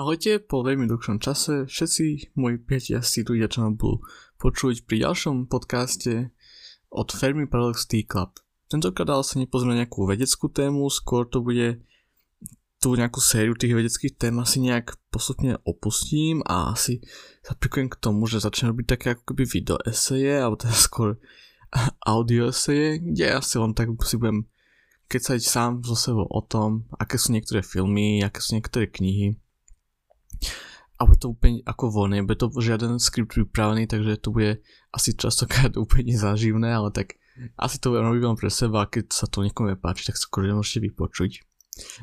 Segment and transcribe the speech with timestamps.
[0.00, 4.00] Ahojte, po veľmi dlhšom čase všetci moji priatelia ľudia, čo ma budú
[4.40, 6.32] počuť pri ďalšom podcaste
[6.88, 8.40] od Fermi Paradox Tea Club.
[8.72, 11.84] Tentokrát ale sa nepozrieme nejakú vedeckú tému, skôr to bude
[12.80, 17.04] tú nejakú sériu tých vedeckých tém asi nejak postupne opustím a asi
[17.44, 21.20] sa prikujem k tomu, že začnem robiť také ako keby video eseje, alebo teda skôr
[22.08, 24.48] audio eseje, kde ja si len tak si budem
[25.12, 29.36] kecať sám so sebou o tom, aké sú niektoré filmy, aké sú niektoré knihy
[31.00, 34.60] a bude to úplne ako voľné, bude to žiaden skript pripravený, takže to bude
[34.92, 37.16] asi častokrát úplne zaživné, ale tak
[37.56, 40.80] asi to robím pre seba a keď sa to niekomu páči, tak sa akože môžete
[40.92, 41.40] vypočuť.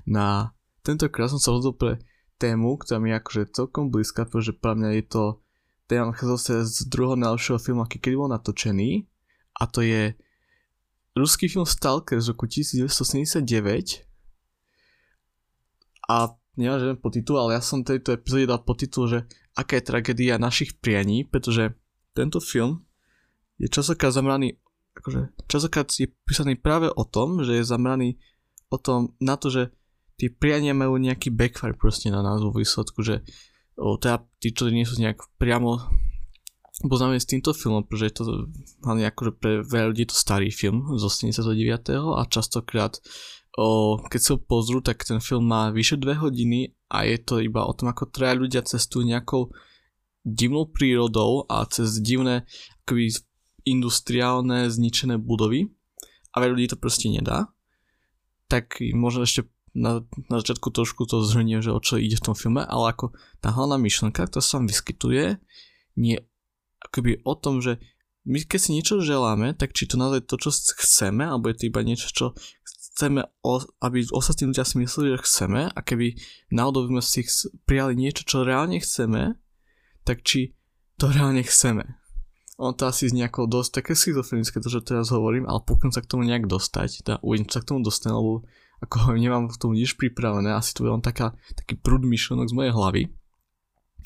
[0.09, 1.93] Na tentokrát som sa rozhodol pre
[2.41, 5.23] tému, ktorá mi je akože celkom blízka, pretože pre mňa je to
[5.87, 9.07] téma sa z druhého najlepšieho filmu, aký kedy bol natočený
[9.57, 10.13] a to je
[11.15, 14.05] ruský film Stalker z roku 1979
[16.07, 16.17] a
[16.57, 19.19] nemá žiaden podtitul, ale ja som tejto epizóde dal podtitul, že
[19.53, 21.77] aká je tragédia našich prianí, pretože
[22.17, 22.83] tento film
[23.61, 24.57] je časokrát zameraný,
[24.97, 28.17] akože časokrát je písaný práve o tom, že je zameraný
[28.73, 29.69] o tom, na to, že
[30.17, 33.21] tie priania majú nejaký backfire proste na nás vo výsledku, že
[33.77, 35.77] o, teda tí, čo nie sú nejak priamo
[36.85, 38.23] poznáme s týmto filmom, pretože je to
[38.85, 41.57] hlavne akože pre veľa ľudí je to starý film zo 79.
[42.13, 43.01] a častokrát
[44.13, 47.73] keď sa pozrú, tak ten film má vyše dve hodiny a je to iba o
[47.73, 49.49] tom, ako traja ľudia cestujú nejakou
[50.21, 52.45] divnou prírodou a cez divné
[52.85, 53.17] akoby
[53.65, 55.73] industriálne zničené budovy
[56.31, 57.49] a veľa ľudí to proste nedá.
[58.45, 62.35] Tak možno ešte na, na začiatku trošku to zhrnie, že o čo ide v tom
[62.37, 65.41] filme, ale ako tá hlavná myšlenka, ktorá sa vám vyskytuje,
[65.97, 66.21] nie
[66.81, 67.81] akoby o tom, že
[68.27, 71.63] my keď si niečo želáme, tak či to naozaj to, čo chceme, alebo je to
[71.71, 72.25] iba niečo, čo
[72.97, 73.23] chceme,
[73.79, 76.19] aby ostatní ľudia si mysleli, že chceme a keby
[76.51, 77.23] náhodou sme si
[77.63, 79.39] prijali niečo, čo reálne chceme,
[80.03, 80.57] tak či
[80.99, 81.87] to reálne chceme.
[82.57, 86.01] On to asi z nejako dosť také schizofrenické, to, čo teraz hovorím, ale pokúsim sa
[86.01, 88.43] k tomu nejak dostať, teda uvidím, sa k tomu dostane, lebo
[88.81, 92.57] ako nemám v tom nič pripravené, asi to je len taká, taký prúd myšlenok z
[92.57, 93.03] mojej hlavy.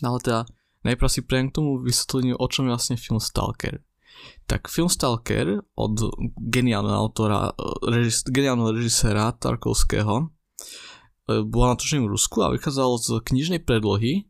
[0.04, 0.42] No ale teda
[0.84, 3.80] najprv si prejem k tomu vysvetleniu, o čom je vlastne film Stalker.
[4.46, 5.96] Tak film Stalker od
[6.38, 7.56] geniálneho autora,
[7.88, 10.26] režis, geniálneho režiséra Tarkovského e,
[11.48, 14.28] bola natočený v Rusku a vychádzalo z knižnej predlohy,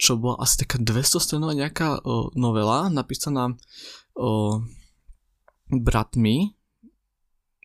[0.00, 3.52] čo bola asi taká 200 stranová nejaká o, novela napísaná
[4.16, 4.60] o,
[5.68, 6.56] bratmi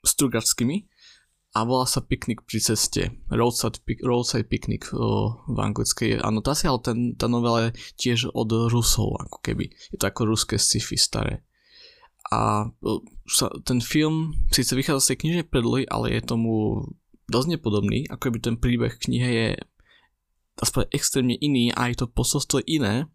[0.03, 0.87] Strugarskými
[1.55, 3.15] a volá sa Piknik pri ceste.
[3.31, 9.15] Roadside, roadside Picnic o, v anglickej anotácii, ale ten, tá novela je tiež od Rusov,
[9.23, 9.71] ako keby.
[9.93, 11.47] Je to ako ruské sci-fi staré.
[12.27, 12.67] A
[13.31, 16.83] sa, ten film síce vychádza z tej knižnej predlohy, ale je tomu
[17.31, 19.49] dosť nepodobný, ako keby ten príbeh knihe je
[20.59, 23.07] aspoň extrémne iný a aj to posolstvo iné.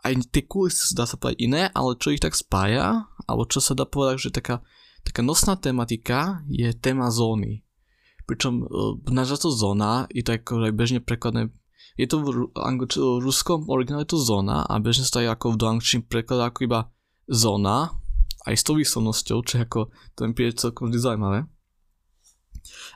[0.00, 3.76] Aj tie kulisy dá sa povedať iné, ale čo ich tak spája, alebo čo sa
[3.76, 4.64] dá povedať, že taká
[5.06, 7.62] taká nosná tematika je téma zóny.
[8.26, 11.50] Pričom uh, to zóna je to ako bežne prekladné
[12.00, 15.58] je to v, angl- ruskom originále to zóna a bežne sa to aj ako v
[15.60, 16.80] do angličtiny prekladá ako iba
[17.28, 17.92] zóna
[18.48, 19.80] aj s tou výslovnosťou, čo je ako
[20.16, 21.40] to mi príde celkom vždy zaujímavé.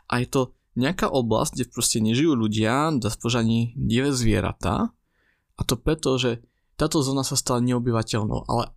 [0.09, 0.43] A je to
[0.75, 4.97] nejaká oblasť, kde proste nežijú ľudia, dá ani divé zvieratá
[5.55, 6.41] a to preto, že
[6.75, 8.73] táto zóna sa stala neobyvateľnou, ale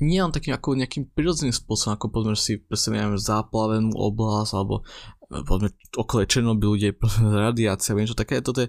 [0.00, 4.82] nie len takým ako nejakým prirodzeným spôsobom, ako že si predstavíme záplavenú oblasť, alebo
[5.28, 6.96] e, povedzme okolo Černobylu, kde je
[7.52, 8.68] radiácia, niečo také, toto je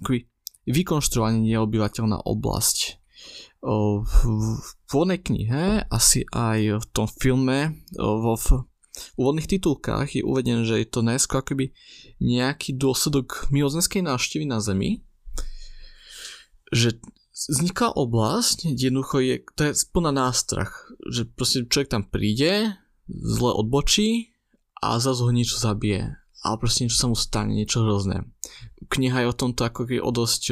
[0.00, 0.30] akoby
[0.70, 3.02] vykonštruovanie neobyvateľná oblasť.
[3.60, 4.12] O, v,
[4.56, 8.64] v pôvodnej knihe, asi aj v tom filme, o, vo v
[9.16, 11.72] úvodných titulkách je uvedené, že je to najskôr akoby
[12.18, 15.06] nejaký dôsledok mimozemskej návštevy na Zemi,
[16.74, 16.98] že
[17.48, 22.76] vzniká oblasť, jednoducho je, to je plná nástrach, že proste človek tam príde,
[23.08, 24.36] zle odbočí
[24.84, 26.20] a zase ho niečo zabije.
[26.40, 28.24] Ale proste niečo sa mu stane, niečo hrozné.
[28.88, 30.42] Kniha je o tomto ako je o dosť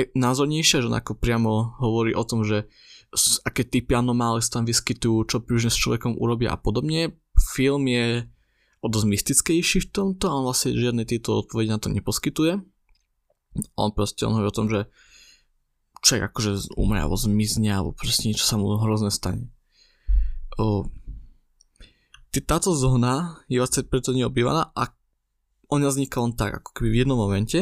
[0.00, 2.68] e, názornejšia, že ako priamo hovorí o tom, že
[3.44, 7.20] aké typy anomálie sa tam vyskytujú, čo prílišne s človekom urobia a podobne.
[7.36, 8.28] Film je
[8.80, 12.60] o dosť mystickejší v tomto, ale vlastne žiadne tieto odpovede na to neposkytuje.
[13.76, 14.88] On proste on hovorí o tom, že
[16.02, 19.50] človek akože umre alebo zmizne alebo proste niečo sa mu hrozne stane.
[20.58, 20.90] O,
[22.44, 24.94] táto zóna je vlastne preto neobývaná a
[25.68, 27.60] ona vzniká len tak, ako keby v jednom momente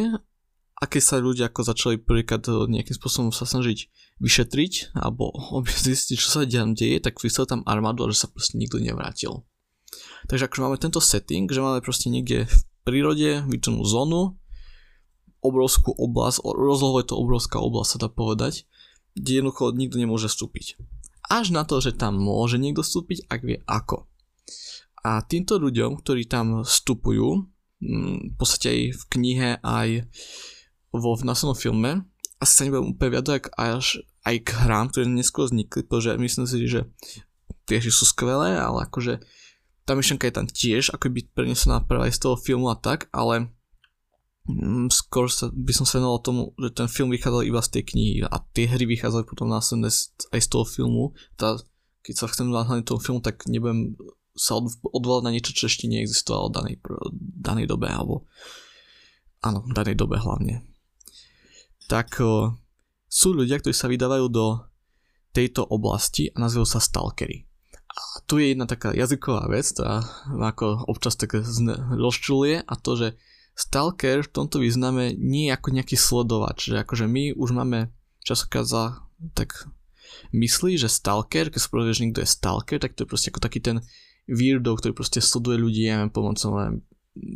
[0.76, 3.88] a keď sa ľudia ako začali prvýkrát nejakým spôsobom sa snažiť
[4.20, 5.32] vyšetriť alebo
[5.88, 9.48] zistiť, čo sa deje, tak vyslali tam armádu a že sa proste nikto nevrátil.
[10.28, 14.20] Takže akože máme tento setting, že máme proste niekde v prírode vytvornú zónu,
[15.40, 18.64] obrovskú oblasť, rozloho je to obrovská oblasť, sa dá povedať,
[19.16, 20.76] kde jednoducho nikto nemôže vstúpiť.
[21.26, 24.06] Až na to, že tam môže niekto vstúpiť, ak vie ako.
[25.02, 27.46] A týmto ľuďom, ktorí tam vstupujú,
[27.82, 29.88] mm, v podstate aj v knihe, aj
[30.94, 31.90] vo v následnom filme,
[32.42, 36.66] asi sa nebudem úplne vyjadrovať až aj k hrám, ktoré neskôr vznikli, pretože myslím si,
[36.68, 36.90] že
[37.70, 39.22] tiež sú skvelé, ale akože
[39.86, 43.54] tá myšlenka je tam tiež ako byť prenesená práve z toho filmu a tak, ale
[44.90, 48.12] skôr sa, by som sa venoval tomu, že ten film vychádzal iba z tej knihy
[48.26, 49.90] a tie hry vychádzali potom následne
[50.30, 51.14] aj z toho filmu.
[51.34, 51.58] Tá,
[52.06, 53.98] keď sa chcem náhľadniť toho filmu, tak nebudem
[54.36, 54.60] sa
[54.92, 56.76] odvolať na niečo, čo ešte neexistovalo v danej,
[57.40, 58.28] danej dobe, alebo
[59.42, 60.62] áno, v danej dobe hlavne.
[61.88, 62.54] Tak o,
[63.08, 64.60] sú ľudia, ktorí sa vydávajú do
[65.32, 67.48] tejto oblasti a nazývajú sa stalkery.
[67.96, 71.32] A tu je jedna taká jazyková vec, ktorá ako občas tak
[71.96, 73.08] rozčuluje a to, že
[73.56, 77.88] stalker v tomto význame nie je ako nejaký sledovač, že akože my už máme
[78.20, 79.00] časokrát za
[79.32, 79.66] tak
[80.36, 83.40] myslí, že stalker, keď sa povie, že niekto je stalker, tak to je proste ako
[83.40, 83.80] taký ten
[84.28, 86.84] weirdo, ktorý proste sleduje ľudí, ja neviem, pomocou neviem,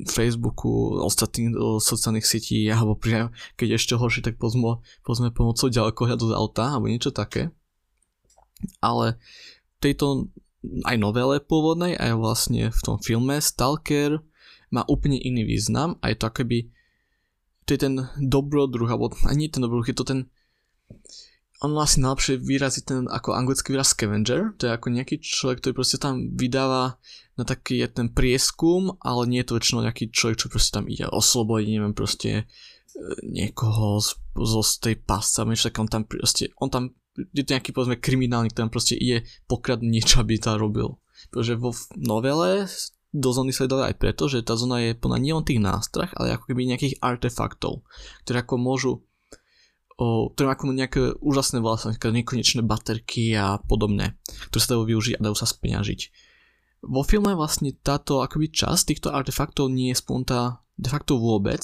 [0.04, 6.36] Facebooku, ostatných sociálnych sietí, alebo priam, keď ešte horšie, tak pozme, pozme pomocou ďalekohľadu z
[6.36, 7.48] auta, alebo niečo také.
[8.84, 9.16] Ale
[9.80, 10.28] tejto
[10.84, 14.20] aj novele pôvodnej, aj vlastne v tom filme Stalker
[14.70, 16.70] má úplne iný význam a je to akoby
[17.68, 20.20] to je ten dobrodruh, alebo ani ten dobrodruh, je to ten
[21.60, 25.72] on asi najlepšie vyrazí ten ako anglický výraz scavenger, to je ako nejaký človek, ktorý
[25.76, 26.96] proste tam vydáva
[27.36, 30.88] na taký je ten prieskum, ale nie je to väčšinou nejaký človek, čo proste tam
[30.88, 32.44] ide oslobodiť, neviem, proste e,
[33.28, 36.96] niekoho z, zo z tej pasca, tak on tam proste, on tam
[37.36, 40.96] je to nejaký povedzme kriminálnik, ktorý proste ide pokradnúť niečo, aby to robil.
[41.28, 42.64] Pretože vo novele
[43.10, 46.38] do zóny sa dali aj preto, že tá zóna je plná nielen tých nástrach, ale
[46.38, 47.82] ako keby nejakých artefaktov,
[48.22, 48.92] ktoré ako môžu
[50.00, 54.16] o, ktoré má ako nejaké úžasné vlastnosti, nekonečné baterky a podobné,
[54.48, 56.00] ktoré sa dajú využiť a dajú sa speňažiť.
[56.86, 61.60] Vo filme vlastne táto akoby časť týchto artefaktov nie je spontá de facto vôbec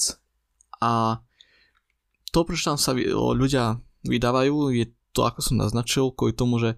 [0.77, 1.23] a
[2.29, 2.93] to, prečo tam sa
[3.33, 6.77] ľudia vydávajú, je to, ako som naznačil, kvôli tomu, že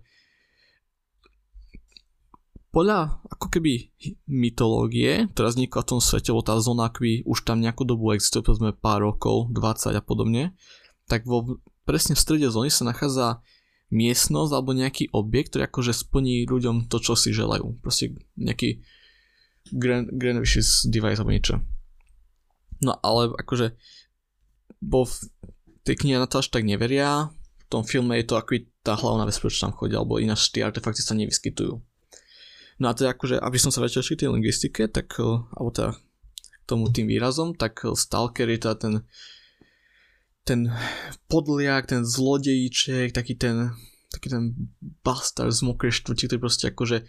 [2.69, 3.89] podľa ako keby
[4.29, 8.45] mytológie, ktorá vznikla v tom svete, lebo tá zóna akoby už tam nejakú dobu existuje,
[8.45, 10.53] povedzme pár rokov, 20 a podobne,
[11.09, 13.41] tak vo, presne v strede zóny sa nachádza
[13.89, 17.81] miestnosť alebo nejaký objekt, ktorý akože splní ľuďom to, čo si želajú.
[17.81, 18.85] Proste nejaký
[19.73, 20.45] grand, grand
[20.85, 21.65] device alebo niečo.
[22.85, 23.73] No ale akože
[24.77, 25.15] bo v
[25.83, 27.33] tej knihe na to až tak neveria,
[27.69, 31.05] tom filme je to ako tá hlavná vec, prečo tam chodia, alebo ináč tie artefakty
[31.05, 31.77] sa nevyskytujú.
[32.79, 35.91] No a teda akože, aby som sa vrátil k tej lingvistike, tak, eh, alebo teda
[36.63, 38.93] tomu tým výrazom, tak eh, stalker je teda ten
[40.49, 40.65] ten
[41.29, 43.69] podliak, ten zlodejíček, taký ten,
[44.09, 44.57] taký ten
[45.05, 47.05] bastard z mokrej štvrti, ktorý proste akože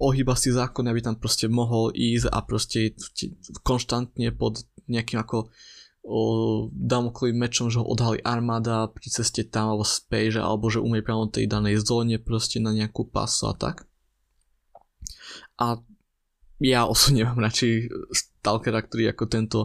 [0.00, 2.96] ohýba si zákon, aby tam proste mohol ísť a proste
[3.60, 5.52] konštantne pod nejakým ako
[6.06, 6.22] o
[7.34, 11.50] mečom, že ho odhalí armáda pri ceste tam alebo späť, alebo že umie priamo tej
[11.50, 13.90] danej zóne proste na nejakú pasu a tak.
[15.60, 15.80] A
[16.60, 19.60] ja osobne mám radšej Stalkera, ktorý ako tento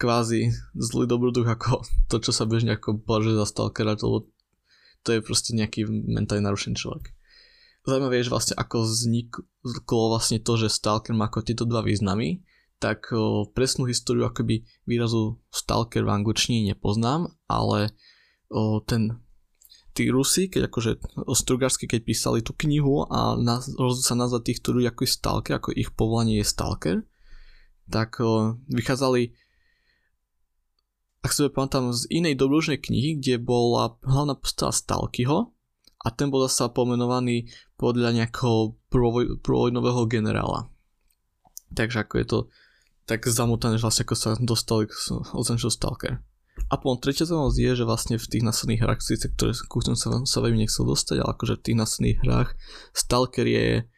[0.00, 4.32] kvázi zlý dobroduch ako to, čo sa bežne ako považuje za Stalkera, lebo
[5.04, 7.12] to je proste nejaký mentálne narušený človek.
[7.84, 12.44] Zaujímavé je, že vlastne ako vzniklo vlastne to, že Stalker má ako tieto dva významy,
[12.80, 13.12] tak
[13.52, 17.92] presnú históriu akoby výrazu stalker v angličtine nepoznám, ale
[18.88, 19.20] ten
[19.94, 20.90] tí Rusi, keď akože
[21.34, 23.70] Strugarsky, keď písali tú knihu a naz,
[24.02, 26.96] sa nazvať týchto ľudí ako stalker, ako ich povolanie je stalker,
[27.90, 29.34] tak o, vychádzali
[31.20, 35.52] ak sa pamätám z inej dobrožnej knihy, kde bola hlavná postava Stalkyho
[36.00, 38.80] a ten bol zase pomenovaný podľa nejakého
[39.44, 40.72] prvovojnového generála.
[41.76, 42.38] Takže ako je to
[43.04, 44.96] tak zamotané, že vlastne ako sa dostali k
[45.36, 46.24] označeniu Stalker.
[46.68, 49.96] A potom tretia zaujímavosť je, že vlastne v tých následných hrách, síce, ktoré ku sa,
[50.22, 52.52] sa veľmi nechcel dostať, ale akože v tých následných hrách
[52.92, 53.88] Stalker je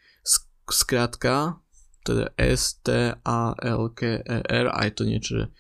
[0.71, 1.59] skrátka,
[2.07, 3.07] teda S-T-A-L-K-E-R
[4.73, 5.51] a je to niečo, že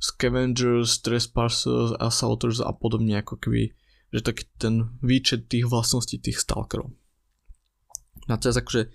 [0.00, 3.72] Scavengers, Trespassers, Assaulters a podobne ako keby,
[4.10, 6.90] že taký ten výčet tých vlastností tých stalkerov.
[8.28, 8.88] A teraz akože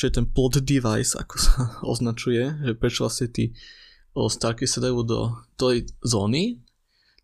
[0.00, 1.52] čo je ten plot device, ako sa
[1.92, 3.52] označuje, že prečo vlastne tí
[4.14, 6.58] Starky sa dajú do tej zóny,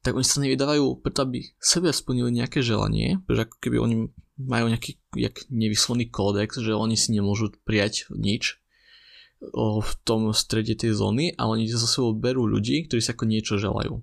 [0.01, 3.97] tak oni sa nevydávajú preto, aby sebe splnili nejaké želanie, pretože ako keby oni
[4.39, 8.61] majú nejaký jak nevysloný kódex, že oni si nemôžu prijať nič,
[9.57, 13.61] v tom strede tej zóny a oni za sebou berú ľudí, ktorí si ako niečo
[13.61, 14.01] želajú.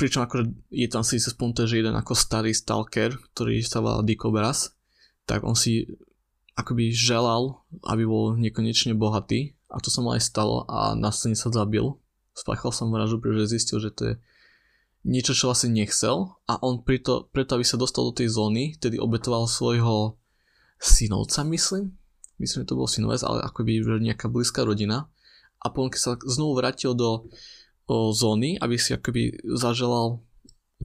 [0.00, 4.72] Pričom akože je tam si spomenuté, že jeden ako starý stalker, ktorý sa volá Dikobras,
[5.28, 5.84] tak on si
[6.56, 11.48] akoby želal, aby bol nekonečne bohatý a to sa mu aj stalo a následne sa
[11.48, 11.96] zabil.
[12.36, 14.14] Spáchal som vraždu, pretože zistil, že to je
[15.02, 19.00] niečo, čo vlastne nechcel a on preto, preto aby sa dostal do tej zóny, tedy
[19.00, 20.20] obetoval svojho
[20.78, 21.96] synovca, myslím.
[22.38, 25.10] Myslím, že to bol synovec, ale akoby nejaká blízka rodina.
[25.62, 27.30] A potom, keď sa znovu vrátil do
[27.86, 30.22] o, zóny, aby si akoby zaželal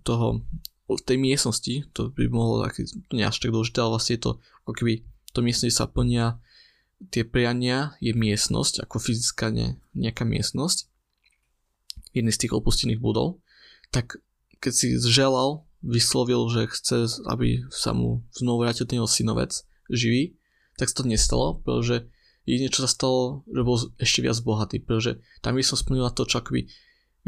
[0.05, 0.45] toho
[0.87, 2.63] v tej miestnosti, to by mohlo
[3.09, 4.31] to nie až tak dôležité, ale vlastne je to
[4.63, 4.93] ako keby
[5.35, 6.39] to miestne, sa plnia
[7.13, 10.89] tie priania, je miestnosť, ako fyzická ne, nejaká miestnosť,
[12.13, 13.41] jedný z tých opustených budov,
[13.93, 14.17] tak
[14.57, 19.53] keď si želal, vyslovil, že chce, aby sa mu znovu vrátil ten synovec,
[19.93, 20.35] živý,
[20.77, 22.09] tak sa to nestalo, pretože
[22.49, 26.25] jedine čo sa stalo, že bol ešte viac bohatý, pretože tam by som spomínal to,
[26.25, 26.65] čo akoby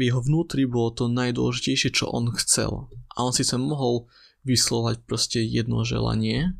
[0.00, 2.88] jeho vnútri bolo to najdôležitejšie, čo on chcel.
[3.14, 4.08] A on síce mohol
[4.48, 6.56] vyslovať proste jedno želanie,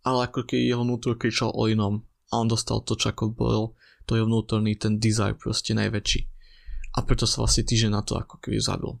[0.00, 3.76] ale ako keď jeho vnútro kričal o inom a on dostal to, čo ako bol
[4.08, 6.20] to jeho vnútorný ten desire proste najväčší.
[6.96, 8.96] A preto sa vlastne týždeň na to ako keby zabil.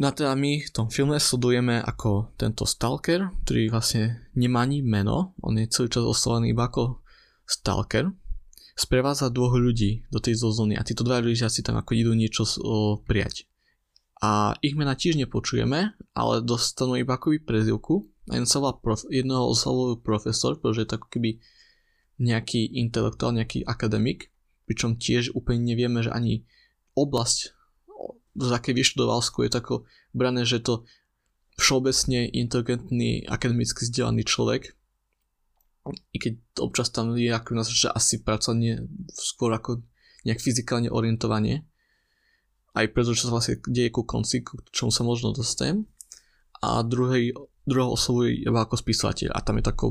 [0.00, 4.80] No a teda my v tom filme sledujeme ako tento stalker, ktorý vlastne nemá ani
[4.80, 7.04] meno, on je celý čas oslovený iba ako
[7.44, 8.08] stalker,
[8.72, 12.48] sprevádza dvoch ľudí do tej zóny a títo dva ľudia si tam ako idú niečo
[13.04, 13.44] prijať.
[14.22, 18.06] A ich mena tiež nepočujeme, ale dostanú iba akoby prezivku.
[18.30, 21.30] A jeden sa volá prof, jednoho oslovujú profesor, pretože je to ako keby
[22.22, 24.30] nejaký intelektuál, nejaký akademik,
[24.68, 26.46] pričom tiež úplne nevieme, že ani
[26.94, 27.38] oblasť
[28.32, 29.84] z aké vyštudoval je tako
[30.16, 30.88] brané, že to
[31.60, 34.72] všeobecne inteligentný, akademicky vzdelaný človek,
[36.14, 39.82] i keď občas tam je ako nás, že asi pracovne skôr ako
[40.24, 41.66] nejak fyzikálne orientovanie,
[42.72, 45.84] aj preto, čo sa vlastne deje ku konci, k čomu sa možno dostanem.
[46.64, 47.36] A druhej,
[47.66, 49.86] druhou osobou je iba ako spisovateľ a tam je tako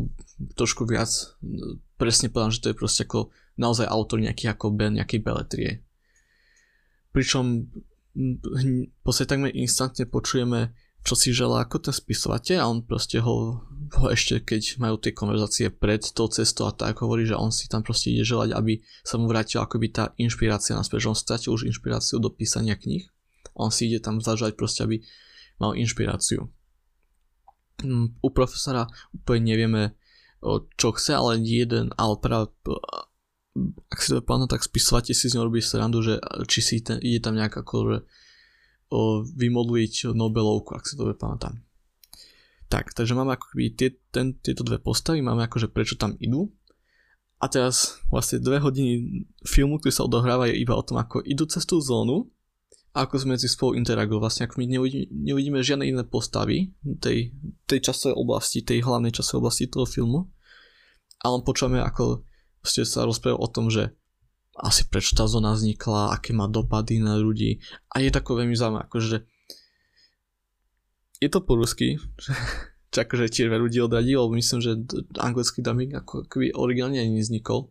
[0.56, 1.10] trošku viac
[2.02, 3.30] presne povedám, že to je proste ako
[3.62, 5.72] naozaj autor nejakých ako ben, nejakej beletrie.
[7.14, 7.70] Pričom
[8.18, 10.74] v podstate instantne počujeme,
[11.06, 13.62] čo si želá ako ten spisovateľ a on proste ho,
[14.02, 17.70] ho ešte keď majú tie konverzácie pred tou cestou a tak hovorí, že on si
[17.70, 21.54] tam proste ide želať, aby sa mu vrátila akoby tá inšpirácia naspäť, že on stratil
[21.54, 23.06] už inšpiráciu do písania kníh
[23.54, 25.06] a on si ide tam zažať proste, aby
[25.62, 26.50] mal inšpiráciu.
[27.82, 29.82] Mm, u profesora úplne nevieme,
[30.78, 32.50] čo chce, ale jeden, ale práve
[33.92, 37.04] ak si to pamätám, tak spisovate si z ňou robí srandu, že či si ten,
[37.04, 37.98] ide tam nejak ako, že
[38.92, 41.60] o, vymodliť Nobelovku, ak si to pamätám.
[42.72, 46.48] Tak, takže máme akoby tie, ten, tieto dve postavy, máme akože prečo tam idú.
[47.44, 51.44] A teraz vlastne dve hodiny filmu, ktorý sa odohráva je iba o tom, ako idú
[51.50, 52.32] cez tú zónu
[52.92, 54.20] ako sme medzi spolu interagujú.
[54.20, 57.32] Vlastne ako my neuvidíme, neuvidíme žiadne iné postavy tej,
[57.64, 60.28] tej časovej oblasti, tej hlavnej časovej oblasti toho filmu.
[61.24, 62.28] A len počúvame, ako
[62.62, 63.96] ste sa rozprával o tom, že
[64.60, 67.64] asi prečo tá zóna vznikla, aké má dopady na ľudí
[67.96, 69.18] a je tako veľmi zaujímavé, akože
[71.22, 72.02] je to po rusky,
[72.92, 74.76] čo akože tiež veľa ľudí odradí, lebo myslím, že
[75.22, 77.70] anglický dubbing ako keby originálne ani vznikol.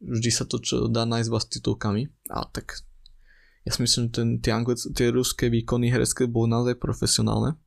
[0.00, 2.86] Vždy sa to čo dá nájsť s titulkami, a tak
[3.66, 7.58] ja si myslím, že ten, tie, anglic, tie ruské výkony herecké boli naozaj profesionálne.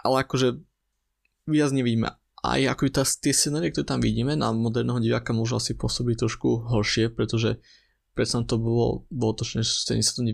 [0.00, 0.56] Ale akože
[1.46, 5.78] viac nevidíme aj ako tá, tie scenérie, ktoré tam vidíme na moderného diváka môžu asi
[5.78, 7.62] pôsobiť trošku horšie, pretože
[8.18, 10.26] predsa to bolo, bolo to v 79.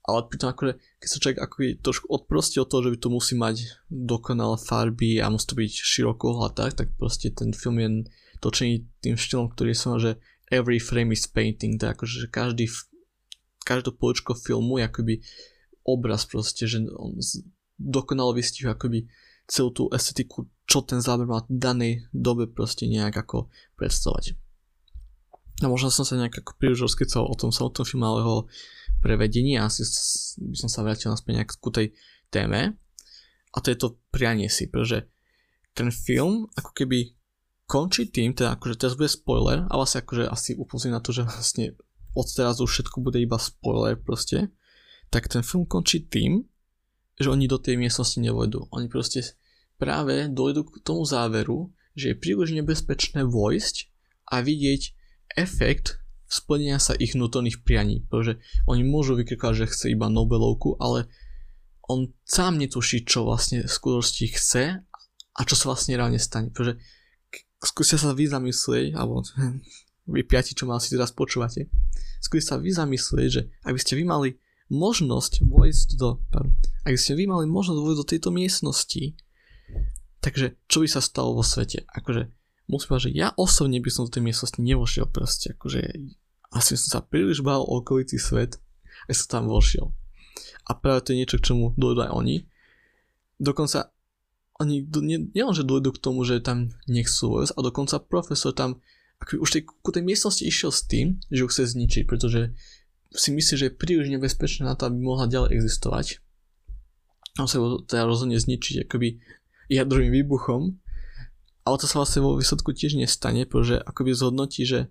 [0.00, 3.34] Ale pritom akože, keď sa človek ako trošku odprostí od toho, že by to musí
[3.36, 3.56] mať
[3.92, 7.88] dokonalé farby a musí to byť široko tak, tak proste ten film je
[8.40, 10.16] točený tým štýlom, ktorý som že
[10.50, 12.66] every frame is painting, tak akože že každý,
[13.62, 15.14] každé poličko filmu je akoby
[15.86, 17.16] obraz proste, že on
[17.80, 19.00] dokonalo vystihuje akoby
[19.48, 24.36] celú tú estetiku, čo ten záber má v danej dobe proste nejak ako predstavovať.
[25.60, 28.36] A možno som sa nejak ako príliš rozkecal o tom samotnom filme, ale ho
[29.00, 29.84] prevedení a asi
[30.40, 31.92] by som sa vrátil naspäť nejak ku tej
[32.28, 32.76] téme.
[33.50, 35.10] A to je to prianie si, pretože
[35.74, 37.19] ten film ako keby
[37.70, 41.22] končí tým, teda akože teraz bude spoiler, a vlastne akože asi upozorím na to, že
[41.22, 41.78] vlastne
[42.18, 44.50] od teraz už všetko bude iba spoiler proste,
[45.14, 46.42] tak ten film končí tým,
[47.14, 48.66] že oni do tej miestnosti nevojdu.
[48.74, 49.22] Oni proste
[49.78, 53.86] práve dojdu k tomu záveru, že je príliš nebezpečné vojsť
[54.34, 54.82] a vidieť
[55.38, 61.10] efekt splnenia sa ich vnútorných prianí, pretože oni môžu vykrikovať, že chce iba Nobelovku, ale
[61.90, 64.64] on sám netuší, čo vlastne v skutočnosti chce
[65.34, 66.78] a čo sa vlastne reálne stane, pretože
[67.60, 69.24] skúste sa vy zamyslieť, alebo
[70.08, 71.68] vy piati, čo ma asi teraz počúvate,
[72.18, 74.28] skúste sa vy zamyslieť, že ak by ste vy mali
[74.70, 76.54] možnosť vojsť do, pardon,
[76.86, 79.04] ak ste vy mali možnosť vojsť do tejto miestnosti,
[80.22, 81.84] takže čo by sa stalo vo svete?
[81.90, 82.30] Akože,
[82.70, 85.80] musím povedať, že ja osobne by som do tej miestnosti nevošiel proste, akože
[86.50, 88.58] asi som sa príliš bál okolitý svet,
[89.08, 89.90] a som tam vošiel.
[90.68, 92.36] A práve to je niečo, k čomu dojdú aj oni.
[93.40, 93.90] Dokonca
[94.60, 98.84] oni nie, dojdu k tomu, že tam nechcú vojsť, a dokonca profesor tam
[99.20, 102.56] ako už tej, ku tej miestnosti išiel s tým, že ju chce zničiť, pretože
[103.12, 106.24] si myslí, že je príliš nebezpečná na to, aby mohla ďalej existovať.
[107.36, 109.20] On sa ho teda rozhodne zničiť akoby
[109.68, 110.76] jadrovým výbuchom,
[111.68, 114.88] ale to sa vlastne vo výsledku tiež nestane, pretože akoby zhodnotí, že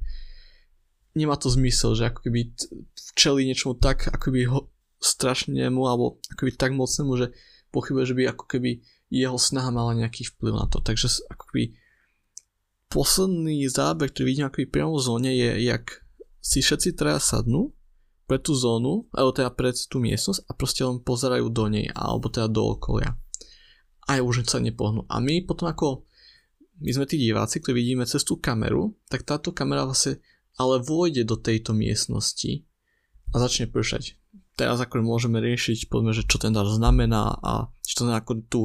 [1.18, 2.54] nemá to zmysel, že ako keby
[2.94, 4.70] včeli niečomu tak akoby ho
[5.02, 7.34] strašnému alebo akoby tak mocnému, že
[7.74, 8.72] pochybuje, že by ako keby
[9.10, 10.80] jeho snaha mala nejaký vplyv na to.
[10.80, 11.74] Takže ako keby
[12.90, 16.06] posledný záber, ktorý vidím akoby priamo v zóne je, jak
[16.40, 17.74] si všetci traja sadnú
[18.30, 22.30] pre tú zónu, alebo teda pred tú miestnosť a proste len pozerajú do nej, alebo
[22.30, 23.18] teda do okolia.
[24.06, 25.06] A už sa nepohnú.
[25.10, 26.06] A my potom ako,
[26.82, 30.22] my sme tí diváci, ktorí vidíme cez tú kameru, tak táto kamera vlastne
[30.58, 32.66] ale vôjde do tejto miestnosti
[33.34, 34.18] a začne pršať.
[34.58, 38.62] Teraz ako môžeme riešiť, povedzme, že čo ten dar znamená a či to ako tú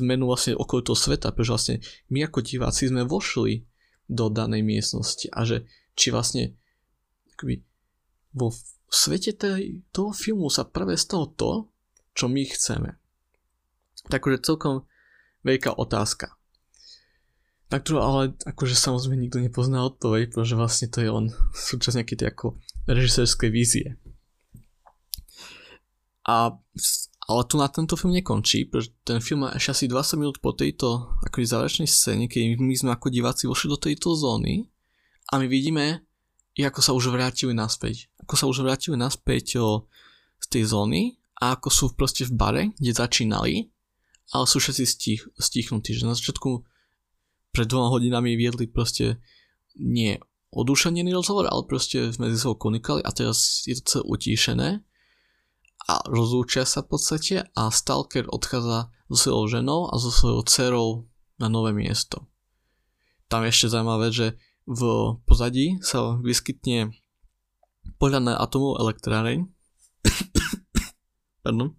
[0.00, 1.76] zmenu vlastne okolo toho sveta, pretože vlastne
[2.08, 3.68] my ako diváci sme vošli
[4.08, 6.56] do danej miestnosti a že či vlastne
[7.36, 7.60] akoby,
[8.32, 8.52] vo
[8.92, 11.68] svete tej, toho filmu sa práve stalo to,
[12.12, 12.96] čo my chceme.
[14.08, 14.84] Takže celkom
[15.46, 16.36] veľká otázka.
[17.72, 21.32] Na ktorú ale akože samozrejme nikto nepozná odpoveď, pretože vlastne to je on
[21.72, 22.46] súčasť nejakej tej ako
[22.84, 23.96] režisérskej vízie.
[26.22, 26.54] A,
[27.22, 30.50] ale tu na tento film nekončí, pretože ten film má ešte asi 20 minút po
[30.50, 34.66] tejto akože záverečnej scéne, keď my sme ako diváci vošli do tejto zóny
[35.30, 36.02] a my vidíme,
[36.58, 38.10] ako sa už vrátili naspäť.
[38.26, 39.86] Ako sa už vrátili naspäť o,
[40.42, 43.70] z tej zóny a ako sú proste v bare, kde začínali,
[44.34, 46.66] ale sú všetci stich, stichnutí, že na začiatku
[47.54, 49.22] pred dvoma hodinami viedli proste
[49.78, 50.18] nie
[50.52, 54.68] odušenený rozhovor, ale proste medzi sebou konikali a teraz je to celé utíšené
[55.88, 60.88] a rozlúčia sa v podstate a Stalker odchádza so svojou ženou a so svojou dcerou
[61.42, 62.30] na nové miesto.
[63.26, 64.26] Tam je ešte zaujímavé, že
[64.68, 64.80] v
[65.26, 66.94] pozadí sa vyskytne
[67.98, 69.46] na atomovú elektráreň
[71.46, 71.74] pardon,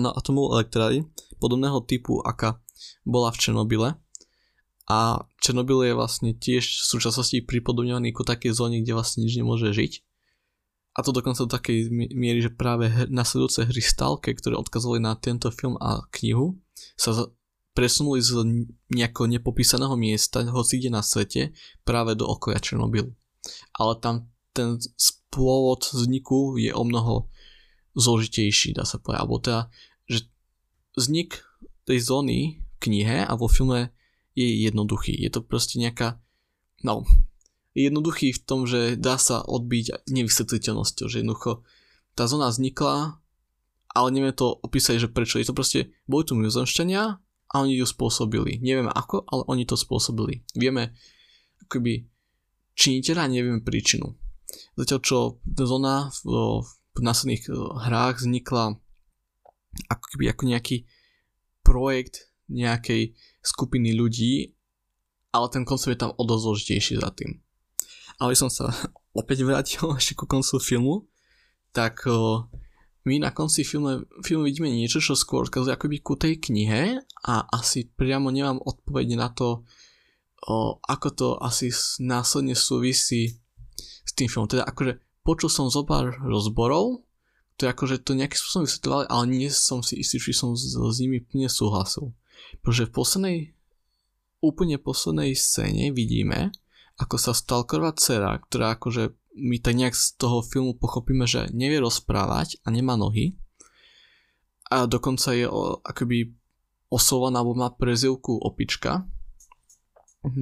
[0.00, 1.04] na atomovú elektráreň
[1.40, 2.60] podobného typu, aká
[3.04, 3.88] bola v Černobyle
[4.88, 9.68] a Černobyl je vlastne tiež v súčasnosti pripodobňovaný ako také zóne, kde vlastne nič nemôže
[9.76, 9.92] žiť.
[10.98, 15.46] A to dokonca do takej miery, že práve nasledujúce hry Stalke, ktoré odkazovali na tento
[15.54, 16.58] film a knihu,
[16.98, 17.30] sa
[17.70, 18.42] presunuli z
[18.90, 21.54] nejakého nepopísaného miesta, hoci kde na svete,
[21.86, 23.14] práve do okolia Černobylu.
[23.78, 24.82] Ale tam ten
[25.30, 27.30] pôvod vzniku je o mnoho
[27.94, 29.20] zložitejší, dá sa povedať.
[29.22, 29.60] Alebo teda,
[30.10, 30.26] že
[30.98, 31.46] vznik
[31.86, 33.94] tej zóny v knihe a vo filme
[34.34, 35.14] je jednoduchý.
[35.14, 36.18] Je to proste nejaká,
[36.82, 37.06] no,
[37.86, 41.62] jednoduchý v tom, že dá sa odbiť nevysvetliteľnosťou, že jednoducho
[42.18, 43.22] tá zóna vznikla,
[43.94, 45.38] ale nevieme to opísať, že prečo.
[45.38, 48.58] Je to proste, boli tu mimozemšťania a oni ju spôsobili.
[48.58, 50.42] Nevieme ako, ale oni to spôsobili.
[50.58, 50.98] Vieme
[51.62, 52.10] akoby
[52.74, 54.18] činiteľa, nevieme príčinu.
[54.74, 55.18] Zatiaľ čo
[55.56, 56.62] zóna v,
[56.96, 57.54] v následných eh,
[57.88, 58.78] hrách vznikla
[59.86, 60.76] ako keby ako nejaký
[61.62, 63.12] projekt nejakej
[63.44, 64.56] skupiny ľudí,
[65.36, 67.36] ale ten koncept je tam o dosť zložitejší za tým.
[68.18, 68.70] Ale som sa
[69.20, 70.94] opäť vrátil ešte ku koncu filmu,
[71.72, 72.02] tak
[73.08, 77.34] my na konci filmu, filmu vidíme niečo, čo skôr ukazuje akoby ku tej knihe a
[77.48, 79.64] asi priamo nemám odpoveď na to,
[80.44, 81.72] uh, ako to asi
[82.04, 83.40] následne súvisí
[84.04, 84.50] s tým filmom.
[84.50, 87.00] Teda akože počul som zo pár rozborov,
[87.56, 90.76] to je akože to nejakým spôsobom vysvetľovali, ale nie som si istý, či som s,
[90.76, 92.14] s nimi plne súhlasil.
[92.62, 93.38] Pretože v poslednej,
[94.38, 96.54] úplne poslednej scéne vidíme,
[96.98, 101.78] ako sa Stalkerová dcera, ktorá akože my tak nejak z toho filmu pochopíme, že nevie
[101.78, 103.38] rozprávať a nemá nohy.
[104.68, 106.34] A dokonca je o, akoby
[106.90, 109.06] osovaná alebo má prezivku opička,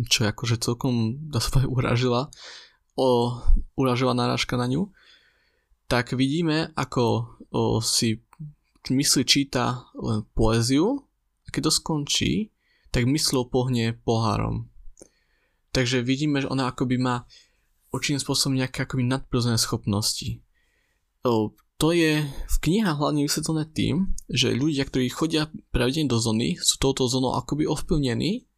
[0.09, 2.33] čo je akože celkom, dá sa uražila
[2.97, 3.37] o,
[3.77, 4.91] uražová narážka na ňu,
[5.87, 8.25] tak vidíme, ako o, si
[8.91, 11.05] mysli číta len poéziu.
[11.47, 12.33] A keď to skončí,
[12.91, 14.67] tak myslou pohne pohárom.
[15.77, 17.29] Takže vidíme, že ona akoby má
[17.93, 20.41] určitým spôsobom nejaké akoby nadprirodzené schopnosti.
[21.77, 26.81] To je v knihách hlavne vysvetlené tým, že ľudia, ktorí chodia pravidelne do zóny, sú
[26.81, 28.49] touto zónou akoby ovplyvnení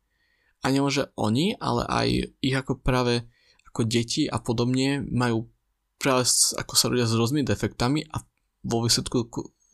[0.63, 3.27] a nemôže oni, ale aj ich ako práve
[3.67, 5.51] ako deti a podobne majú
[5.99, 8.23] práve ako sa rodia s rôznymi defektami a
[8.63, 9.27] vo výsledku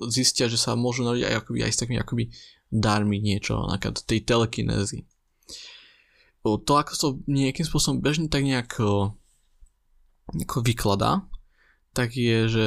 [0.09, 2.25] zistia, že sa môžu narodiť aj, akoby, aj s takými akoby
[2.73, 5.05] darmi niečo, napríklad tej telekinézy.
[6.45, 8.77] To, ako to nejakým spôsobom bežne tak nejak
[10.33, 11.25] nejako vykladá,
[11.97, 12.67] tak je, že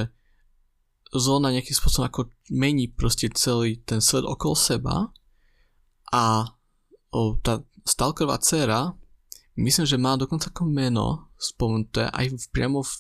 [1.13, 5.13] zóna nejakým spôsobom ako mení proste celý ten svet okolo seba
[6.09, 6.51] a
[7.13, 8.97] o, tá stalkerová dcera
[9.55, 12.91] myslím, že má dokonca ako meno spomenuté aj v, priamo v,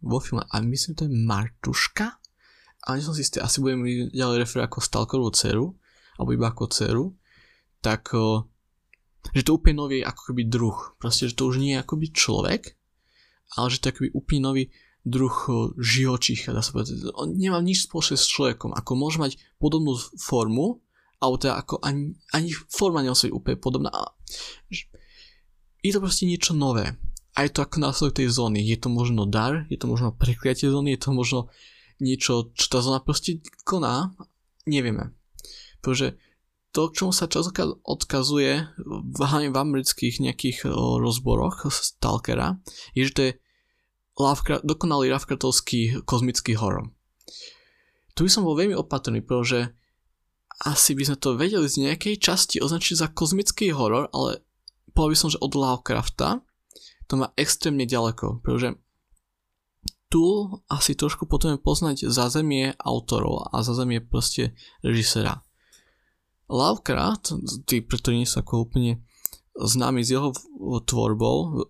[0.00, 2.06] vo filme a myslím, že to je Martuška
[2.84, 5.66] ale som si istý, asi budem ďalej referovať ako stalkerovú dceru
[6.20, 7.04] alebo iba ako dceru
[7.80, 8.44] tak o,
[9.34, 12.78] že to úplne nový ako keby druh proste, že to už nie je akoby človek
[13.56, 14.64] ale že to je akoby úplne nový
[15.04, 15.36] druh
[15.76, 17.12] živočícha, dá sa povedať.
[17.12, 20.80] On nemá nič spoločné s človekom, ako môže mať podobnú formu,
[21.20, 23.92] alebo teda ako ani, ani forma nemusí úplne podobná.
[25.84, 26.96] Je to proste niečo nové.
[27.34, 28.62] A je to ako následok tej zóny.
[28.62, 31.52] Je to možno dar, je to možno prekliatie zóny, je to možno
[32.00, 34.14] niečo, čo tá zóna proste koná.
[34.64, 35.12] Nevieme.
[35.84, 36.16] Pretože
[36.74, 38.66] to, čomu sa častokrát odkazuje
[39.14, 40.66] hlavne v amerických nejakých
[40.98, 42.58] rozboroch Stalkera,
[42.98, 43.32] je, že to je
[44.18, 46.90] Lovecraft, dokonalý Lovecraftovský kozmický horor.
[48.18, 49.70] Tu by som bol veľmi opatrný, pretože
[50.66, 54.42] asi by sme to vedeli z nejakej časti označiť za kozmický horor, ale
[54.90, 56.42] povedal by som, že od Lovecrafta
[57.06, 58.74] to má extrémne ďaleko, pretože
[60.10, 65.42] tu asi trošku potrebujeme poznať zázemie autorov a zázemie proste režisera.
[66.48, 69.00] Lovecraft, tí, preto nie sú ako úplne
[69.56, 70.34] známi s jeho
[70.84, 71.64] tvorbou,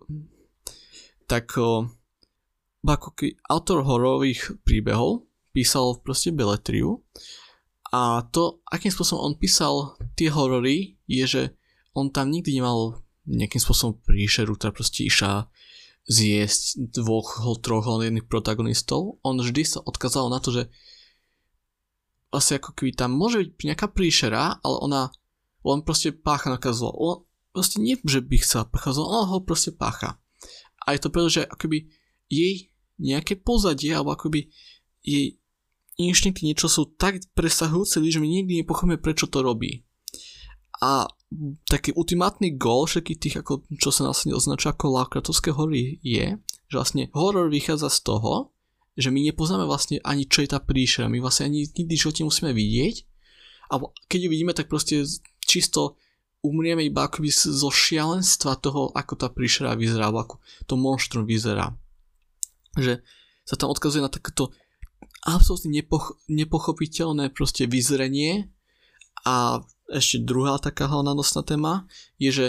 [1.25, 1.55] tak
[2.85, 3.11] ako
[3.49, 7.01] autor hororových príbehov písal proste beletriu
[7.95, 11.43] a to, akým spôsobom on písal tie horory, je, že
[11.95, 15.47] on tam nikdy nemal nejakým spôsobom príšeru, ktorá proste išla
[16.05, 19.17] zjesť dvoch, troch hlavných protagonistov.
[19.23, 20.63] On vždy sa odkázal na to, že
[22.35, 25.01] vlastne ako keby tam môže byť nejaká príšera, ale ona
[25.65, 26.91] on proste pácha na zlo.
[26.93, 27.15] On
[27.55, 30.19] proste nie, že by chcel páchať zlo, on ho proste pácha.
[30.85, 31.89] A je to preto, že akoby
[32.29, 32.69] jej
[33.01, 34.51] nejaké pozadie, alebo akoby
[35.01, 35.39] jej
[35.95, 39.87] inštinkty niečo sú tak presahujúce, že my nikdy nepochopíme, prečo to robí.
[40.83, 41.07] A
[41.71, 46.35] taký ultimátny gól všetkých tých, ako, čo sa následne označuje ako Lovecraftovské hory, je,
[46.67, 48.54] že vlastne horor vychádza z toho,
[48.95, 52.51] že my nepoznáme vlastne ani čo je tá príšera, my vlastne ani nikdy v musíme
[52.55, 52.95] vidieť,
[53.69, 55.03] alebo keď ju vidíme, tak proste
[55.43, 55.99] čisto
[56.45, 60.35] umrieme iba akoby zo šialenstva toho, ako tá príšera vyzerá, alebo ako
[60.69, 61.73] to monštrum vyzerá.
[62.77, 63.01] Že
[63.45, 64.53] sa tam odkazuje na takéto
[65.25, 68.53] absolútne nepoch- nepochopiteľné proste vyzrenie.
[69.25, 71.89] A ešte druhá taká hlavná nosná téma
[72.21, 72.45] je, že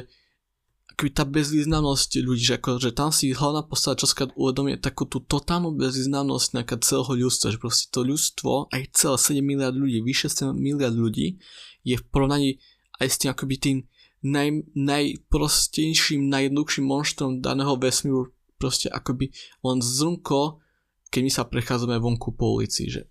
[0.96, 5.20] akoby tá bezvýznamnosť ľudí, že, ako, že tam si hlavná postava častokrát uvedomuje takú tú
[5.20, 10.32] totálnu bezvýznamnosť nejaká celého ľudstva, že proste to ľudstvo, aj celé 7 miliard ľudí, vyše
[10.32, 11.36] 7 miliard ľudí
[11.84, 12.64] je v porovnaní
[12.96, 13.78] aj s tým akoby tým
[14.24, 19.36] naj, najprostejším, najjednoduchším monštrom daného vesmíru proste akoby
[19.68, 20.64] len zrnko,
[21.12, 23.04] keď my sa prechádzame vonku po ulici, že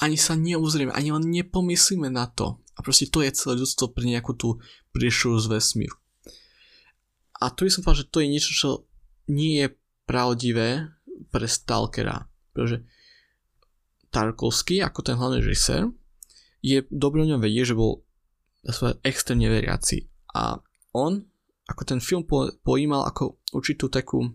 [0.00, 2.56] ani sa neuzrieme, ani len nepomyslíme na to.
[2.72, 4.64] A proste to je celé ľudstvo pre nejakú tú
[4.96, 5.98] priešuru z vesmíru.
[7.38, 8.68] A tu by som povedal, že to je niečo, čo
[9.30, 9.68] nie je
[10.08, 10.90] pravdivé
[11.30, 12.26] pre Stalkera.
[12.50, 12.82] Pretože
[14.08, 15.92] Tarkovský, ako ten hlavný režisér,
[16.64, 18.02] je dobre o ňom vedieť, že bol
[19.04, 20.08] extrémne veriaci.
[20.34, 20.58] A
[20.96, 21.22] on,
[21.68, 24.26] ako ten film po, pojímal ako určitú takú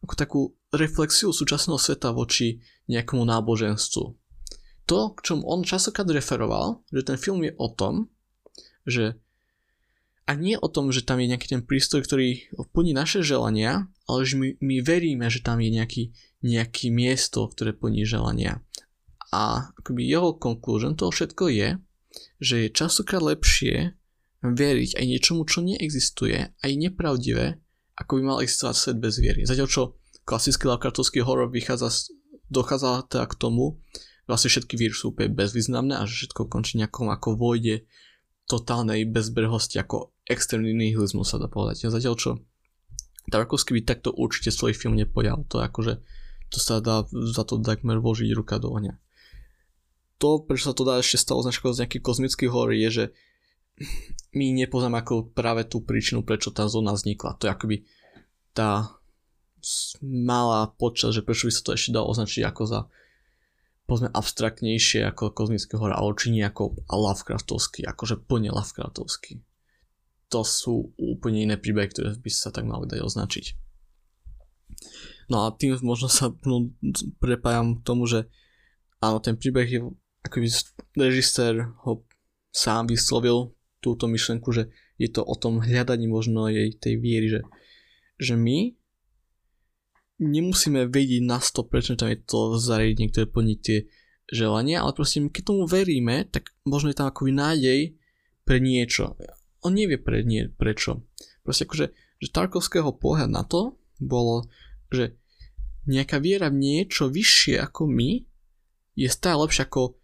[0.00, 0.40] ako takú
[0.72, 2.56] reflexiu súčasného sveta voči
[2.88, 4.04] nejakému náboženstvu.
[4.88, 8.08] To, k čom on časokrát referoval, že ten film je o tom,
[8.88, 9.20] že
[10.30, 14.22] a nie o tom, že tam je nejaký ten prístroj, ktorý plní naše želania, ale
[14.22, 16.14] že my, my veríme, že tam je nejaký,
[16.46, 18.62] nejaký miesto, ktoré plní želania.
[19.34, 21.68] A akoby jeho conclusion toho všetko je,
[22.38, 23.98] že je častokrát lepšie
[24.46, 27.58] veriť aj niečomu, čo neexistuje, aj nepravdivé,
[27.98, 29.42] ako by mal existovať svet bez viery.
[29.42, 29.82] Zatiaľ čo
[30.22, 32.14] klasický Lovecraftovský horor vychádza,
[32.46, 33.82] dochádza teda k tomu,
[34.30, 37.82] vlastne všetky víry sú úplne bezvýznamné a že všetko končí nejakom ako vojde
[38.50, 41.86] totálnej bezbrehosti, ako extrémny nihilizmus sa dá povedať.
[41.86, 42.30] Zatiaľ čo
[43.30, 45.46] Tarkovský by takto určite svoj film nepojal.
[45.54, 46.02] To akože,
[46.50, 48.98] to sa dá za to takmer vožiť ruka do ohňa.
[50.18, 53.04] To, prečo sa to dá ešte stalo značkou z nejakých kozmických hor, je, že
[54.36, 57.40] my nepoznáme ako práve tú príčinu, prečo tá zóna vznikla.
[57.40, 57.76] To je akoby
[58.52, 59.00] tá
[60.02, 62.80] malá počas, že prečo by sa to ešte dalo označiť ako za
[63.90, 69.42] povedzme abstraktnejšie ako kozmické hora, ale či nie ako Lovecraftovský, akože plne Lovecraftovský.
[70.30, 73.46] to sú úplne iné príbehy, ktoré by sa tak mali dať označiť.
[75.26, 76.70] No a tým možno sa no,
[77.18, 78.30] prepájam k tomu, že
[79.02, 79.80] áno, ten príbeh je,
[80.22, 80.46] akoby
[80.94, 82.06] režisér ho
[82.54, 84.70] sám vyslovil túto myšlenku, že
[85.02, 87.40] je to o tom hľadaní možno jej tej viery, že,
[88.22, 88.78] že my
[90.20, 93.78] nemusíme vedieť na 100% tam je to zariadenie, ktoré plní tie
[94.30, 97.80] želania, ale proste keď tomu veríme, tak možno je tam akoby nádej
[98.44, 99.16] pre niečo.
[99.64, 101.02] On nevie pre nie, prečo.
[101.42, 101.86] Proste akože,
[102.20, 104.46] že Tarkovského pohľad na to bolo,
[104.92, 105.18] že
[105.88, 108.22] nejaká viera v niečo vyššie ako my
[108.94, 109.96] je stále lepšie ako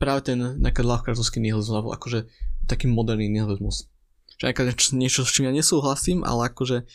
[0.00, 2.26] práve ten nejaká ľahkartovský nihilizmus, alebo akože
[2.66, 3.86] taký moderný nihilizmus.
[4.40, 4.56] Že
[4.98, 6.88] niečo, s čím ja nesúhlasím, ale akože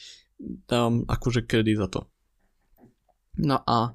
[0.68, 2.12] dávam akože kredit za to.
[3.38, 3.94] No a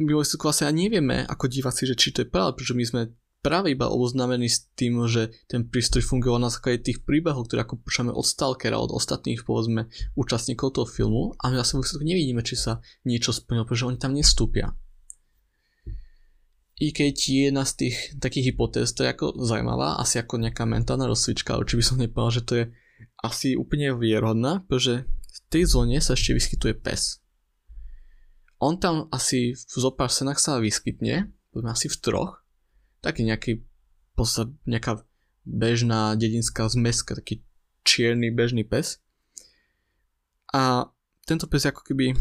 [0.00, 3.02] my vlastne asi ani nevieme ako diváci, že či to je pravda, pretože my sme
[3.44, 7.84] práve iba oboznámení s tým, že ten prístroj fungoval na základe tých príbehov, ktoré ako
[7.84, 12.80] počúvame od Stalkera, od ostatných povedzme účastníkov toho filmu a my vlastne nevidíme, či sa
[13.04, 14.72] niečo splnilo, pretože oni tam nestúpia.
[16.74, 20.66] I keď je jedna z tých takých hypotéz, to je ako zaujímavá, asi ako nejaká
[20.66, 22.64] mentálna rozcvička, ale či by som nepovedal, že to je
[23.22, 27.23] asi úplne vierodná, pretože v tej zóne sa ešte vyskytuje pes
[28.64, 32.40] on tam asi v zopár senách sa vyskytne, povedzme asi v troch,
[33.04, 33.60] taký nejaký,
[34.16, 35.04] posled, nejaká
[35.44, 37.44] bežná dedinská zmeska, taký
[37.84, 39.04] čierny bežný pes.
[40.56, 40.88] A
[41.28, 42.16] tento pes ako keby,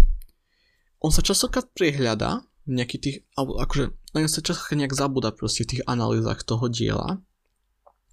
[0.99, 5.79] on sa častokrát prehľada v nejakých tých, akože, len sa častokrát nejak zabúda proste v
[5.79, 7.23] tých analýzach toho diela.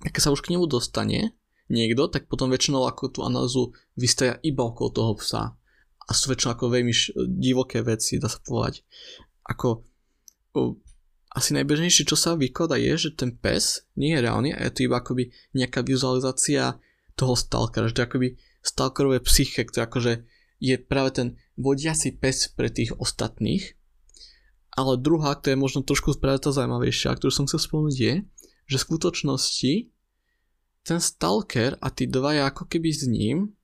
[0.06, 1.34] A keď sa už k nemu dostane
[1.66, 5.59] niekto, tak potom väčšinou ako tú analýzu vystaja iba okolo toho psa
[6.10, 6.90] a sú väčšinou ako veľmi
[7.38, 8.82] divoké veci, dá sa povedať.
[9.46, 9.86] Ako
[11.30, 14.90] asi najbežnejšie, čo sa vykladá je, že ten pes nie je reálny a je to
[14.90, 16.82] iba akoby nejaká vizualizácia
[17.14, 18.28] toho stalkera, že to je akoby
[18.66, 20.12] stalkerové psyche, ktoré akože
[20.58, 23.78] je práve ten vodiaci pes pre tých ostatných.
[24.74, 28.14] Ale druhá, ktorá je možno trošku práve tá zaujímavejšia, ktorú som chcel spomenúť je,
[28.66, 29.72] že v skutočnosti
[30.82, 33.54] ten stalker a tí dvaja ako keby s ním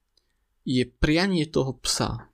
[0.66, 2.25] je prianie toho psa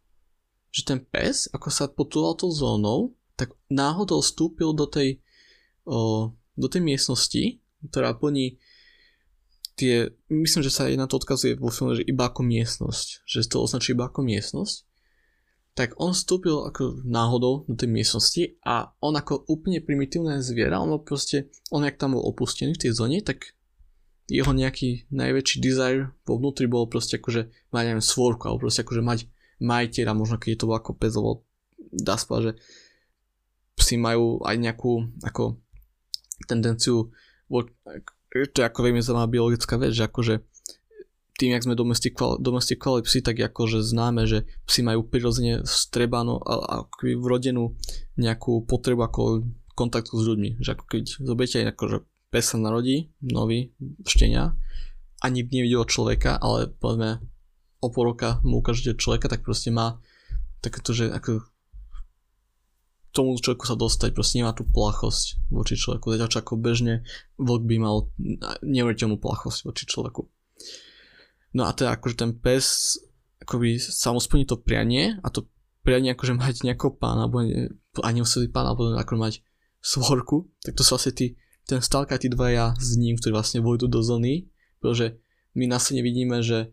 [0.73, 5.21] že ten pes, ako sa potúval tou zónou, tak náhodou vstúpil do tej,
[5.85, 7.61] o, do tej miestnosti,
[7.93, 8.57] ktorá plní
[9.77, 13.65] tie, myslím, že sa na to odkazuje vo filme, že iba ako miestnosť, že to
[13.65, 14.89] označí iba ako miestnosť,
[15.73, 20.93] tak on vstúpil ako náhodou do tej miestnosti a on ako úplne primitívne zviera, on
[21.01, 23.57] proste, on jak tam bol opustený v tej zóne, tak
[24.29, 29.03] jeho nejaký najväčší desire vo vnútri bolo proste akože mať neviem svorku, alebo proste akože
[29.03, 29.19] mať
[29.63, 31.33] majiteľa, možno keď to bolo ako lebo
[31.93, 32.59] dá sa že
[33.79, 35.63] psi majú aj nejakú ako
[36.45, 37.15] tendenciu,
[38.33, 40.41] to je ako veľmi zaujímavá biologická vec, že akože
[41.37, 46.55] tým, jak sme domestikovali, domestikovali psy, tak akože známe, že psi majú prirodzene strebanú a,
[46.61, 46.77] a
[47.19, 47.75] vrodenú
[48.21, 49.23] nejakú potrebu ako
[49.75, 50.51] kontaktu s ľuďmi.
[50.61, 51.97] Že ako keď zoberiete aj akože
[52.31, 53.75] pes sa narodí, nový,
[54.07, 54.55] štenia,
[55.25, 57.21] ani nevidel človeka, ale povedzme
[57.83, 59.99] o pol roka mu ukážete človeka, tak proste má
[60.63, 61.43] takéto, že ako
[63.13, 67.05] tomu človeku sa dostať, proste nemá tú plachosť voči človeku, zatiaľ ako bežne
[67.37, 68.09] vlk by mal
[68.65, 70.25] neuveriteľnú plachosť voči človeku.
[71.53, 72.97] No a teda akože ten pes
[73.45, 75.45] akoby sa mu splní to prianie a to
[75.83, 79.43] prianie akože mať nejakého pána, alebo ani nemuseli pána, alebo ako mať
[79.83, 81.27] svorku, tak to sú vlastne tí,
[81.67, 84.47] ten stalka tí dvaja s ním, ktorí vlastne vojdu do zóny,
[84.79, 85.19] pretože
[85.59, 86.71] my na scéne vidíme, že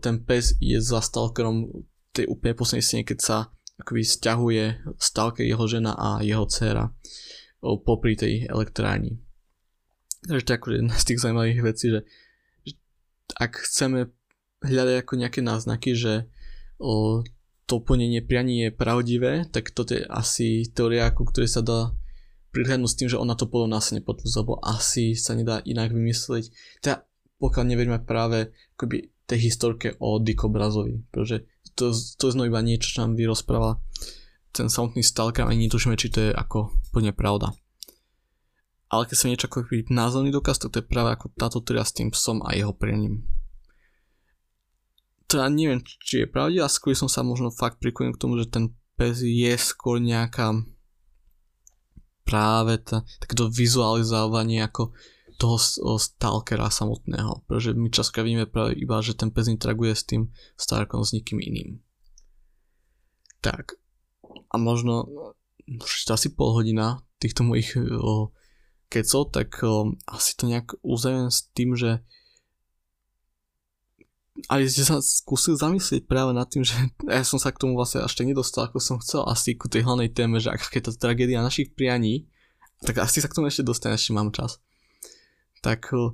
[0.00, 1.68] ten pes je za stalkerom
[2.16, 3.36] tej úplne poslednej scéne, keď sa
[3.76, 4.64] akoby stiahuje
[4.96, 6.88] stalker jeho žena a jeho dcera
[7.60, 9.20] popri tej elektrárni.
[10.24, 12.00] Takže to je ako jedna z tých zaujímavých vecí, že,
[12.64, 12.74] že
[13.36, 14.10] ak chceme
[14.64, 16.26] hľadať ako nejaké náznaky, že
[16.80, 17.20] o,
[17.68, 21.92] to plnenie prianí je pravdivé, tak toto je asi teória, ako ktorej sa dá
[22.56, 26.48] prihľadnúť s tým, že ona to potom nás nepotvrdzuje, lebo asi sa nedá inak vymyslieť.
[26.80, 27.04] Teda
[27.36, 33.02] pokiaľ neveríme práve akoby tej historke o Dikobrazovi, pretože to, to je iba niečo, čo
[33.04, 33.82] nám vyrozpráva
[34.54, 37.52] ten samotný stalker, ani netušíme, či to je ako plne pravda.
[38.86, 41.92] Ale keď sa niečo ako názorný dokaz, tak to je práve ako táto tria s
[41.92, 43.26] tým psom a jeho prianím.
[45.26, 48.46] Teda neviem, či je pravda, a skôr som sa možno fakt priklonil k tomu, že
[48.46, 50.54] ten pes je skôr nejaká
[52.22, 54.94] práve tá, takéto vizualizovanie ako
[55.36, 55.56] toho
[56.00, 61.04] stalkera samotného, pretože my často vidíme práve iba, že ten pes interaguje s tým stalkerom
[61.04, 61.80] s nikým iným.
[63.44, 63.76] Tak,
[64.50, 65.06] a možno,
[66.08, 68.32] asi pol hodina týchto mojich o,
[68.88, 69.60] kecov, tak
[70.08, 72.00] asi to nejak uzajem s tým, že
[74.52, 76.76] ale ste sa skúsil zamyslieť práve nad tým, že
[77.08, 80.12] ja som sa k tomu vlastne tak nedostal, ako som chcel, asi ku tej hlavnej
[80.12, 82.28] téme, že aká je to tragédia našich prianí,
[82.84, 84.60] tak asi sa k tomu ešte dostane, ešte mám čas.
[85.60, 86.12] Tak eh,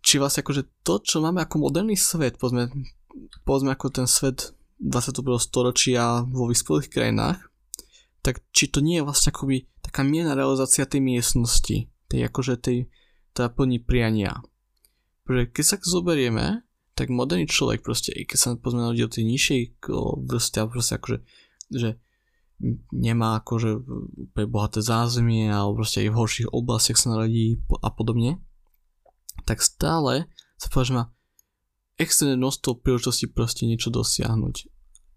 [0.00, 2.70] či vlastne akože to, čo máme ako moderný svet, povedzme,
[3.46, 5.36] povedzme ako ten svet 21.
[5.40, 7.38] storočia vo vyspelých krajinách,
[8.24, 12.78] tak či to nie je vlastne akoby taká mierna realizácia tej miestnosti, tej akože tej,
[13.32, 14.40] teda plní priania
[15.30, 16.66] že keď sa zoberieme,
[16.98, 19.60] tak moderný človek proste, i keď sa pozme na do tej nižšej
[20.26, 21.18] vrste, proste akože,
[21.72, 21.90] že
[22.92, 23.80] nemá akože
[24.28, 28.40] úplne bohaté zázemie alebo proste aj v horších oblastiach sa narodí a podobne,
[29.48, 30.28] tak stále
[30.60, 31.04] sa povedal, že má
[31.96, 34.56] extrémne množstvo príležitostí proste niečo dosiahnuť.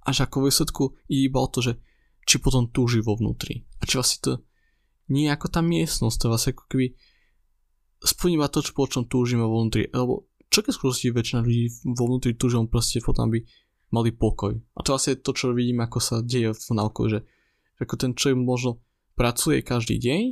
[0.03, 1.79] Až ako výsledku ide iba o to, že
[2.23, 3.67] či potom túži vo vnútri.
[3.79, 4.31] A či vlastne to
[5.11, 6.87] nie je ako tá miestnosť, to vlastne ako keby
[8.03, 9.91] splní to, čo po čom túžime vo vnútri.
[9.91, 13.43] Lebo čo keď skúsi väčšina ľudí vo vnútri túžim proste potom, aby
[13.93, 14.57] mali pokoj.
[14.73, 17.29] A to asi je to, čo vidíme, ako sa deje v náuku, že, že
[17.79, 18.81] ako ten človek možno
[19.13, 20.23] pracuje každý deň,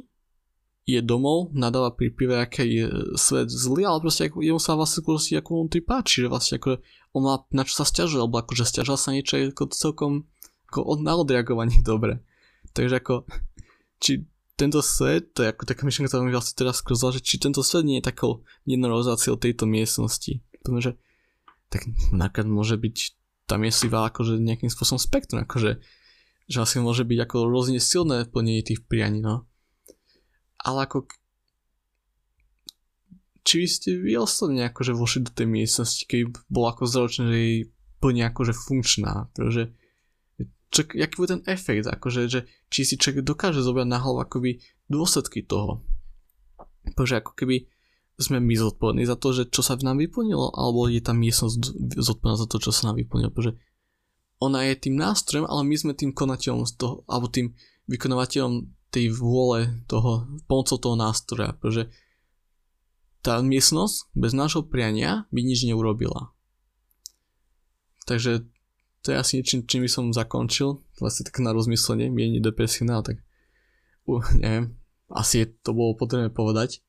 [0.89, 5.05] je domov, nadáva pri pive, aké je svet zlý, ale proste ako, jemu sa vlastne
[5.05, 6.81] proste ako vnútri páči, že vlastne ako
[7.13, 10.25] on má na čo sa stiažuje, alebo akože stiažal sa niečo ako celkom
[10.71, 12.25] ako od, na odreagovanie dobre.
[12.73, 13.27] Takže ako,
[14.01, 14.25] či
[14.57, 17.61] tento svet, to je ako taká myšlenka, ktorá mi vlastne teraz skrozla, že či tento
[17.61, 20.41] svet nie je takou jednorozáciou tejto miestnosti.
[20.61, 20.97] Pretože
[21.73, 22.97] tak napríklad môže byť
[23.49, 25.83] tam je siva akože nejakým spôsobom spektrum, akože
[26.51, 29.47] že vlastne môže byť ako rôzne silné plnenie tých prianí, no.
[30.59, 31.07] Ale ako
[33.41, 37.37] či by ste vy osobne akože vošli do tej miestnosti, keď bolo ako zročné, že
[37.39, 37.59] jej
[37.97, 39.73] plne akože funkčná, pretože
[40.71, 42.39] čo, aký bude ten efekt, akože, že
[42.71, 45.83] či si človek dokáže zobrať na hlavu akoby dôsledky toho.
[46.95, 47.67] Pretože ako keby
[48.15, 51.57] sme my zodpovední za to, že čo sa v nám vyplnilo, alebo je tam miestnosť
[51.99, 53.59] zodpovedná za to, čo sa nám vyplnilo, pretože
[54.41, 57.53] ona je tým nástrojom, ale my sme tým konateľom z toho, alebo tým
[57.85, 61.87] vykonovateľom tej vôle toho, pomocou toho nástroja, pretože
[63.21, 66.33] tá miestnosť bez nášho priania by nič neurobila.
[68.09, 68.49] Takže
[69.05, 73.21] to je asi niečím, čím by som zakončil, vlastne tak na rozmyslenie, mieni depresívne, tak
[74.09, 74.73] uh, neviem,
[75.13, 76.81] asi je, to bolo potrebné povedať.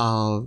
[0.00, 0.40] A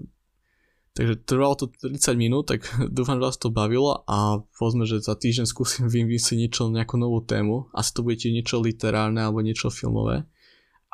[0.97, 5.13] takže trvalo to 30 minút, tak dúfam, že vás to bavilo a povedzme, že za
[5.13, 7.69] týždeň skúsim vymyslieť niečo, nejakú novú tému.
[7.77, 10.25] Asi to budete niečo literárne alebo niečo filmové.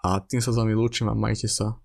[0.03, 1.79] A tým sa s vami lúčim a majte sa.